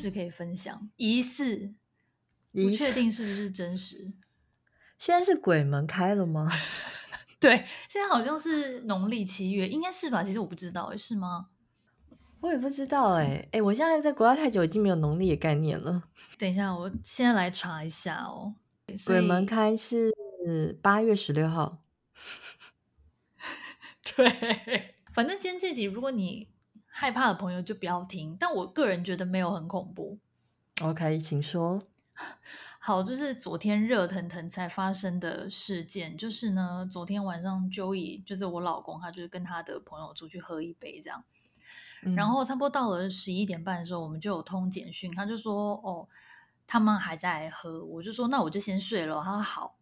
[0.00, 1.74] 事可以分享，疑似，
[2.52, 4.12] 不确定是不是真实。
[4.98, 6.50] 现在是鬼门开了吗？
[7.38, 10.22] 对，现在好像是农历七月，应该是吧？
[10.22, 11.48] 其实我不知道，是吗？
[12.40, 16.02] 我也不知道，哎哎，我现在在国外太久，已经没有农历的概念了。
[16.38, 18.54] 等一下，我现在来查一下哦。
[19.06, 20.12] 鬼门开是
[20.82, 21.78] 八月十六号。
[24.16, 26.48] 对，反正今天这集，如果你
[27.00, 30.18] 害怕的朋友就不要听，但我个人觉得没有很恐怖。
[30.82, 31.82] OK，请说。
[32.78, 41.24] 好，就是昨天热腾腾才发生的事件，就是呢，昨天晚上 Joey 就是我老公，他就是跟他的朋友出去喝一杯这样，
[42.02, 46.06] 嗯、然后差不多到了十一点半的时候，我们就有通简讯，他就说哦，
[46.66, 49.22] 他们还在喝，我就说那我就先睡了。
[49.24, 49.78] 他说好，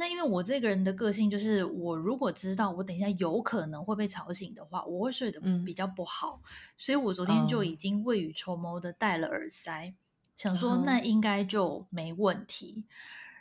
[0.00, 9.92] 那因为我这个人的个性就是，我如果知道我等一下有可能会被吵醒的话，我会睡得比较不好，嗯、所以我昨天就已经未雨绸缪的戴了耳塞。
[10.36, 12.84] 想说那应该就没问题，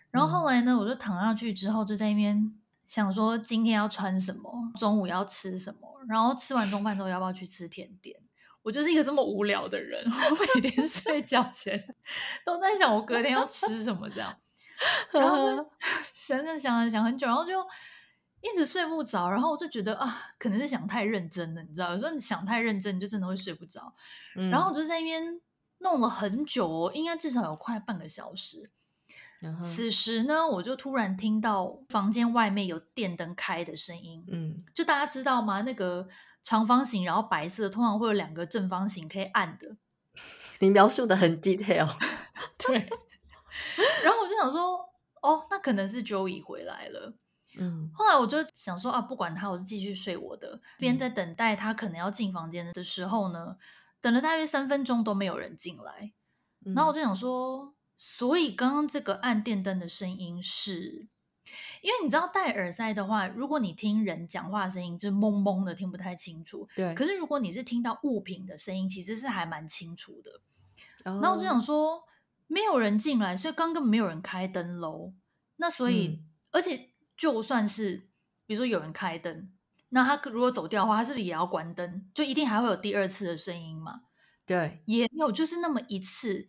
[0.10, 2.52] 然后后来呢，我就躺下去之后就在那边
[2.86, 8.20] 想说今天要穿什么，中午要吃什么，然后吃完中饭之后要不要去吃甜点。
[8.64, 11.96] 我就是一个这么无聊的人， 我每天睡觉前
[12.44, 14.36] 都在想我隔天要吃什么这样，
[15.12, 15.72] 然后就
[16.14, 17.62] 想着想着想很久，然后就
[18.42, 23.94] 一直睡不着，然后我就觉得啊，可能是想太认真了，你知道，有时候你想太认真，你就真的会睡不着。
[24.52, 25.42] 然后我就在那边。
[25.80, 28.72] 弄了很久哦，应该至少有快半个小时。
[29.44, 29.62] Uh-huh.
[29.62, 34.26] 此时呢，我就突然听到房间外面有电灯开的声音。
[34.28, 35.62] 嗯，就大家知道吗？
[35.62, 36.08] 那个
[36.44, 39.78] 长方形，然后白色，通常会有两个正方形可以按的。
[40.58, 41.88] 你描述的很 detail。
[42.58, 42.90] 对。
[44.04, 44.90] 然后我就想说，
[45.22, 47.14] 哦，那可能是 Joey 回来了。
[47.58, 47.90] 嗯。
[47.94, 50.60] 后来我就想说啊，不管他，我就继续睡我的。
[50.78, 53.58] 边在等待他可能要进房间的时候呢。
[54.00, 56.14] 等了大约三分钟都没有人进来，
[56.64, 61.08] 嗯、然后我就想说，所以刚刚这个按电灯的声音是，
[61.82, 66.70] 因为你知道戴耳塞的话，如果你听人讲话声音，就蒙蒙的听不太清楚。
[66.76, 66.94] 对。
[66.94, 70.32] 可是如果你是听到物品的声音，其实是还蛮清楚的。
[71.06, 72.04] 哦、然后我就想说，
[72.48, 75.14] 没有人进来，所以刚刚没有人开灯喽。
[75.58, 78.08] 那所以，嗯、而且就算是
[78.46, 79.52] 比如说有人开灯。
[79.90, 82.10] 那他如果走掉的话，他是不是也要关灯？
[82.14, 84.02] 就一定还会有第二次的声音嘛？
[84.46, 86.46] 对，也没有，就是那么一次。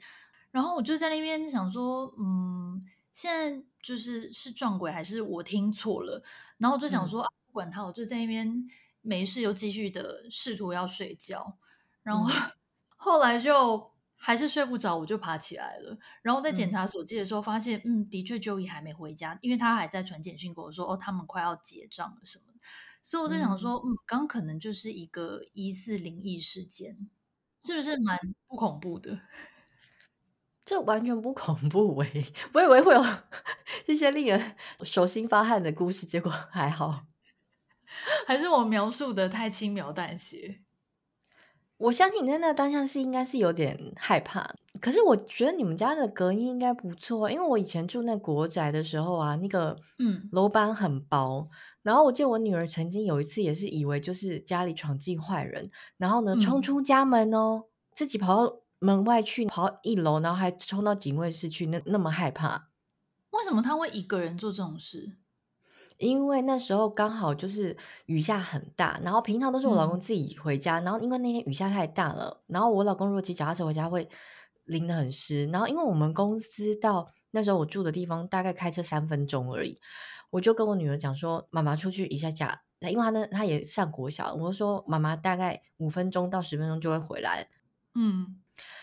[0.50, 6.20] 然后我就在那边想说，嗯，现在就是是撞鬼还是我听错了？
[6.56, 8.69] 然后我就想说，嗯啊、不管他，我就在那边
[9.03, 11.56] 没事，又继续的试图要睡觉。
[12.03, 12.53] 然后、嗯、
[12.97, 15.97] 后来就还是睡不着，我就爬起来了。
[16.23, 22.45] 然后在检查手机的时候，发现，嗯，嗯，的确 Joey 还没回家，因为他还在传简讯给我说，哦，他们快要结账了什么。
[23.01, 27.09] 所以我就想说，嗯，刚刚可能就是一个疑似灵异事件，
[27.65, 29.21] 是不是蛮不恐怖的？
[30.67, 33.03] 这完全不恐怖喂、欸， 我以为会有
[33.89, 37.07] 一些令人手心发汗的故事，结果还好，
[38.27, 40.61] 还是我描述的太轻描淡写？
[41.78, 51.49] 我相信你在那当下是应该是有点害怕，可是我觉得你们家的隔音应该不错，因为我以前住那国宅的时候啊，那个嗯楼板很薄。
[51.83, 62.69] 然后我记得我女儿曾经有一次也是以为就是家里闯进坏人，然后呢冲出家门哦，嗯、自己跑到门外去，跑到一楼，然后还冲到警卫室去，那那么害怕。
[63.31, 65.12] 为什么他会一个人做这种事？
[65.98, 67.76] 因为那时候刚好就是
[68.06, 74.09] 雨下很大，然后平常都是我老公自己回家，嗯、然后因为那天雨下太大了，然后我老公如果骑脚踏车回家会
[74.64, 79.78] 淋得很湿，然后因为我们公司到那时候我住的地方大概开车三分钟而已。
[80.31, 84.34] 我就跟我女儿讲说，妈妈出去一下下，因为她呢，她也上国小。
[84.34, 87.48] 我就说，妈妈大概五分钟到十分钟就会回来。
[87.94, 88.38] 嗯，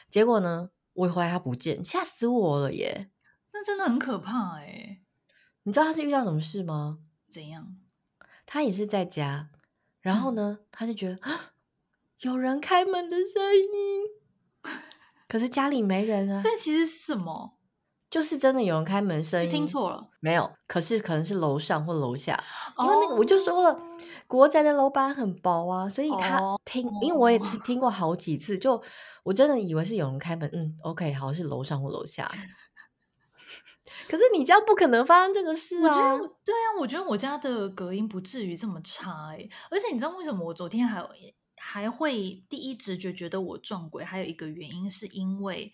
[0.10, 3.10] 结果呢，我一回来她不见，吓死我了耶！
[3.54, 5.02] 那真的很可怕哎。
[5.64, 7.00] 你知道他是遇到什么事吗？
[7.36, 7.76] 怎样？
[8.46, 9.50] 他也是在家，
[10.00, 11.20] 然后呢，她、嗯、就觉得
[12.20, 14.72] 有人开门的声音，
[15.28, 16.42] 可是家里没人啊。
[16.42, 17.58] 所以其实是什么？
[18.10, 20.50] 就是真的有人开门声音，听错了没有？
[20.66, 22.42] 可是可能是楼上或楼下，
[22.80, 23.82] 因为那个我就说了，哦、
[24.28, 28.82] 国宅的楼板很薄啊，所以他听，哦、因为我也听听过好几次，就
[29.24, 32.32] 我真的以为是有人开门，嗯，OK，好像是楼上或楼下。
[34.10, 36.18] 可是你家不可能发生这个事啊！
[36.44, 41.04] 对啊，我觉得我家的隔音不至于这么差哎、欸，而且你知道为什么我昨天还
[41.58, 44.04] 还会第一直觉觉得我撞鬼？
[44.04, 45.74] 还有一个原因是因为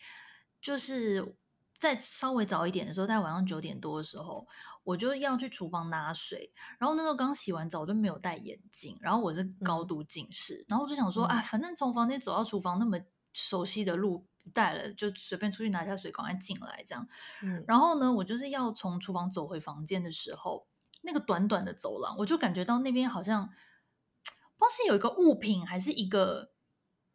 [0.62, 1.36] 就是。
[1.82, 4.48] 在稍微早一点的时候，在晚上九点多的时候，
[4.84, 6.54] 我就要去厨房拿水。
[6.78, 10.54] 然后那时候刚洗完澡，我就没有戴眼镜，然后我是高度近视。
[10.54, 13.00] 嗯、然后我就想说，啊，反正从房间走到厨房那么
[13.34, 17.08] 熟悉的路，不带了，就随便出去拿下水，赶快进来这样。
[17.42, 20.68] 嗯，然后呢，我就是要从厨房走回房间的时候，
[21.02, 26.52] 那个短短的走廊，我就感觉到那边好像不知道是有一个物品，还是一个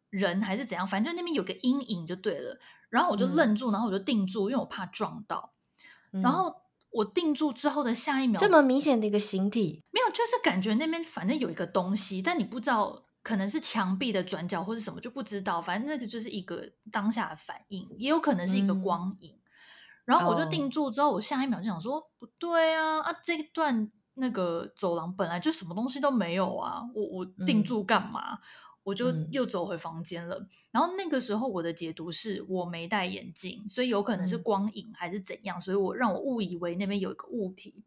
[0.09, 2.59] 人，还是怎样，反正就那边有个阴影就对了。
[2.89, 5.53] 然后我就愣住，嗯、然后我就定住，因为我怕撞到。
[6.13, 6.55] 嗯、然后
[6.89, 13.03] 我定住之后的下一秒，这么明显的一个形体，没有，就是感觉那边反正有一个东西，但你不知道。
[13.27, 19.33] 可能是墙壁的转角或是什么就不知道，反正那个就是一个当下的反应，也有可能是一个光影。
[19.33, 19.43] 嗯、
[20.05, 23.11] 然后我就定住之后，我下一秒就想说，哦、不对啊啊！
[23.21, 28.35] 这段那个走廊本来就什么东西都没有啊，我我定住干嘛？
[28.35, 28.39] 嗯、
[28.83, 30.37] 我就又走回房间了。
[30.37, 37.83] 嗯、然后那个时候我的解读是我没戴眼镜，所以有可能是光影还是怎样，所以我让我误以为那边有一个物体。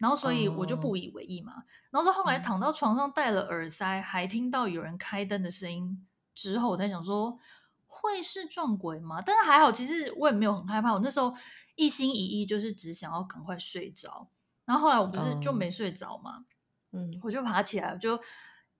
[0.00, 1.52] 然后，所以我就不以为意嘛。
[1.52, 1.62] Oh.
[1.90, 7.38] 然后是后来躺到床上戴了耳塞，嗯、还听到有人开灯的声音之后，我才想说
[7.86, 9.20] 会是撞鬼吗？
[9.20, 10.94] 但是还好，其实我也没有很害怕。
[10.94, 11.34] 我那时候
[11.74, 14.26] 一心一意就是只想要赶快睡着。
[14.64, 16.46] 然后后来我不是就没睡着嘛，
[16.92, 17.24] 嗯，oh.
[17.24, 18.18] 我就爬起来，我就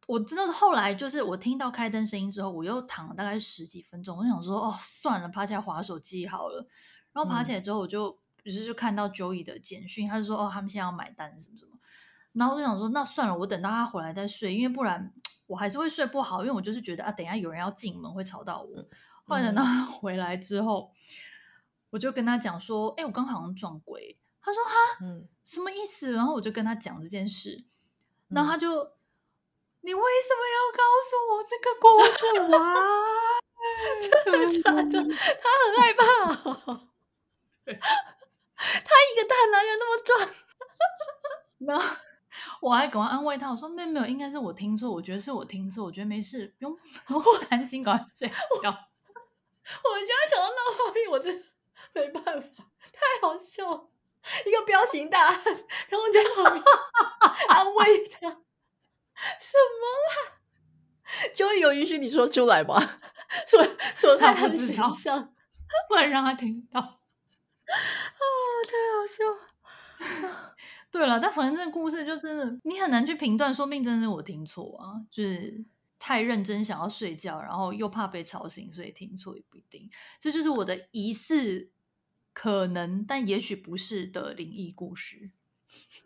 [0.07, 4.17] 我真的是后来就是我听到开灯声音之后，我又躺了大概十几分钟。
[4.17, 6.67] 我想说哦，算了，爬起来滑手机好了。
[7.13, 8.19] 然后爬起来之后，我就。
[8.45, 11.73] 嗯于是就看到 Joey 的简讯，他就说：“哦，他们现在要买单，什么什么。”
[12.33, 15.13] 然后我就想说：“那算了，我等到他回来再睡，因为不然
[15.47, 16.41] 我还是会睡不好。
[16.41, 18.85] 因为我就是觉得啊，等一下有人要进门会吵到我。”
[19.25, 20.93] 后来等到他回来之后，
[21.91, 24.71] 我就跟他讲说：“哎，我刚好像撞鬼。”他说：“哈，
[25.03, 27.65] 嗯什么意思？”然后我就跟他讲这件事，
[28.29, 28.69] 然后他就
[29.83, 32.21] ：“你为什么要告诉我这个故事
[32.53, 32.75] 哇？
[34.01, 34.99] 真的 假的？
[35.03, 36.03] 他很害怕
[36.73, 36.87] 哦。”
[39.31, 40.29] 大男人那么壮，
[41.59, 41.97] 然后
[42.61, 48.71] 我还赶快安慰他，我说没有没有，应该是我听错，我觉得是我听错，我觉得没事，不用 不用担心，赶快睡觉。
[49.85, 51.45] 我现在想到那画面，我真的
[51.93, 53.89] 没办法，太好笑了，
[54.45, 55.45] 一个彪形大汉，
[55.89, 56.65] 然后在旁边
[57.49, 58.29] 安慰他，
[59.39, 60.41] 什么啦？
[61.35, 62.81] 就会有允许你说出来吗？
[63.47, 65.35] 说说他很形象，
[65.89, 67.01] 不然让他听到。
[68.61, 70.51] 啊，太好笑！
[70.91, 75.65] 对了，但反正这个故事就真的，你很难去评断，说不定真的是我听错啊，就是
[75.99, 79.89] 太认真想要睡觉，然后又怕被吵醒，所以听错也不一定。
[80.19, 81.71] 这就是我的疑似
[82.33, 85.31] 可能，但也许不是的灵异故事。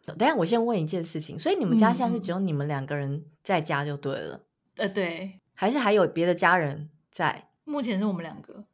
[0.04, 4.44] 等下，我先问一件事情，所以你们家现在是只有你们两个人在家就对了？
[4.76, 7.50] 呃，对，还是还有别的家人在？
[7.64, 8.66] 目前是我们两个。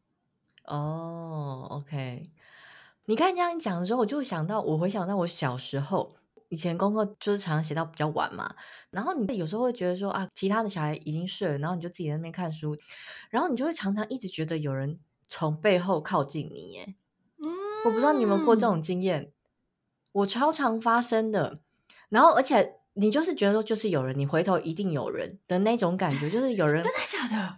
[0.65, 2.31] 哦，OK。
[3.11, 6.15] 你看这样讲的时候，我就会想到，我回想到我小时候，
[6.49, 8.55] 以前功课就是常常写到比较晚嘛，
[8.93, 12.77] 然后你有时候会觉得说啊，其他的小孩已经睡了，然后你就自己在那边看书，
[13.29, 16.95] 然后你就会常常一直觉得有人从背后靠近你，耶。
[17.39, 17.49] 嗯，
[17.85, 19.33] 我不知道你有没有过这种经验，
[20.13, 21.59] 我超常发生的，
[22.11, 27.57] 然后而且你就是觉得说就是有人，你回头一定有人的那种感觉，就是有人 真的假的？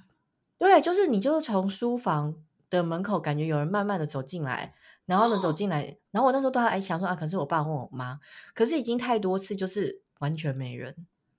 [0.57, 2.37] 对，就是你就是从书房
[2.71, 4.73] 的门口感觉有人慢慢的走进来。
[5.07, 8.19] 然后呢，走进来，然后我那时候都还想说啊，可是我爸或我妈，
[8.55, 10.95] 可是已经太多次，就是完全没人。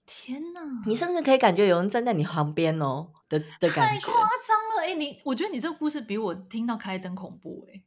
[0.06, 0.60] 天哪！
[0.86, 4.84] 你甚至可以感觉有人站在你旁边哦的的感觉，太夸张了！
[4.84, 7.84] 哎，你我觉得你这个故事比我听到开灯恐怖哎。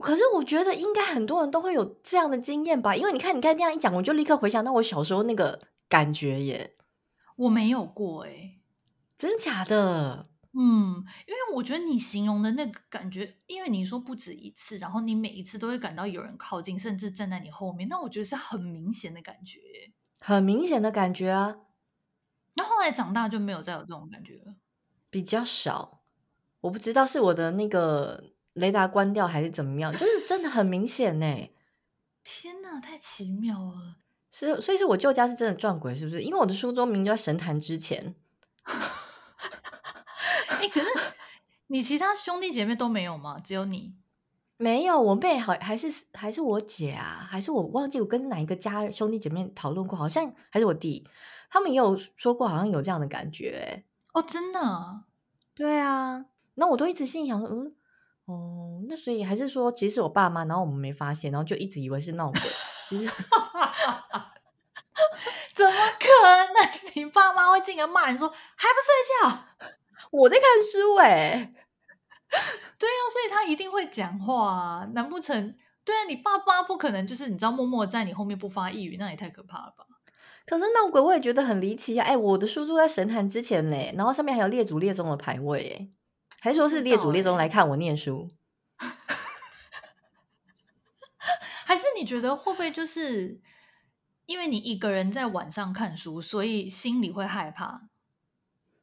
[0.00, 6.76] 可是我觉得应该很多人都会有这样的经验吧，因为你看，你看这样一讲，我就立刻回想到我小时候那个感觉耶。
[7.36, 8.58] 我没有过哎，
[9.16, 10.29] 真的假的？
[10.52, 19.60] 嗯，因为我觉得你形容的那个感觉，因为你说不止一次，然后你每一次都会感到有人靠近，甚至站在你后面，那我觉得是很明显的感觉，
[20.20, 21.58] 很明显的感觉啊。
[22.54, 24.56] 那后来长大就没有再有这种感觉了，
[25.08, 26.02] 比较少。
[26.62, 31.26] 我不知道是我的那个雷达关掉还是怎么样，就是真的很明显呢。
[32.24, 33.96] 天哪，太奇妙了！
[34.30, 36.22] 是，所以是我舅家是真的撞鬼，是不是？
[36.22, 38.14] 因为我的书桌明明就在神坛之前。
[40.60, 40.86] 哎，可是
[41.68, 43.38] 你其他兄弟姐妹都没有吗？
[43.42, 43.94] 只有你
[44.56, 45.00] 没有？
[45.00, 47.26] 我妹好还是还是我姐啊？
[47.30, 49.98] 还是我忘记我跟哪一个家兄弟姐妹讨论过？
[49.98, 51.08] 好像还是我弟，
[51.48, 53.84] 他们也有说过，好像有这样的感觉。
[54.12, 55.04] 哦，真的？
[55.54, 56.26] 对啊。
[56.54, 57.74] 那我都一直心想说，嗯，
[58.26, 62.40] 哦，那所以还是说，其实是我爸妈，然后我们没发现，然后就一直以为是闹鬼。
[62.86, 63.06] 其实，
[65.54, 66.06] 怎么可
[66.52, 66.68] 能？
[66.94, 68.92] 你爸妈会竟然骂人说，还不睡
[69.30, 69.44] 觉？
[70.10, 71.54] 我在看书哎、欸，
[72.78, 75.56] 对啊，所以他一定会讲话啊，难不成？
[75.84, 79.86] 对啊，你爸爸不可能就是你知道默默在你后面不发一语，那也太可怕了吧？
[80.46, 82.04] 可是闹鬼我也觉得很离奇啊！
[82.04, 85.88] 哎，我的书桌在神坛之前呢，然后上面还有列祖列宗的牌位哎，
[86.40, 88.28] 还是说是列祖列宗来看我念书？
[91.64, 93.40] 还是你觉得会不会就是
[94.26, 97.82] 因为你一个人在晚上看书，所以心里会害怕？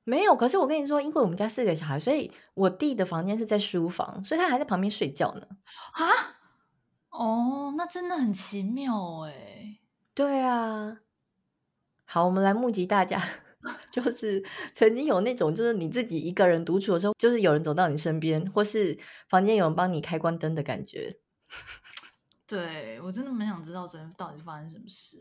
[0.08, 5.46] 没有，可是我跟你说，因为我们家四个小孩，所以我弟的房间是在书房，所以他还在旁边睡觉呢。
[5.92, 6.40] 啊？
[7.10, 9.80] 哦，那真的很奇妙哎。
[10.14, 11.00] 对啊。
[12.06, 13.22] 好，我们来募集大家，
[13.92, 14.42] 就是
[14.74, 18.98] 曾经有那种，就是你自己一个人独处的时候，就是有人走到你身边，或是
[19.28, 21.20] 房间有人帮你开关灯的感觉。
[22.48, 25.18] 对，我真的蛮想知道昨天到底发生什么事。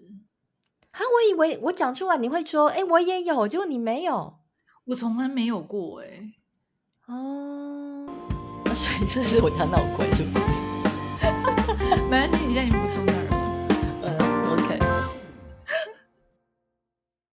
[0.93, 4.39] 啊，我以为我讲出来你会说，哎，我也有，结果你没有。
[4.87, 6.33] 我从来没有过哎、欸，
[7.13, 8.07] 哦，
[8.65, 10.39] 那所以这是我家闹鬼是不是？
[12.09, 13.26] 没关系，你现在已经不重要了。